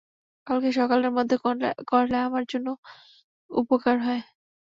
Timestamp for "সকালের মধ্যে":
0.79-1.35